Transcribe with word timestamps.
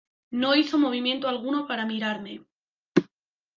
No 0.31 0.55
hizo 0.55 0.79
movimiento 0.79 1.27
alguno 1.27 1.67
para 1.67 1.85
mirarme. 1.85 2.43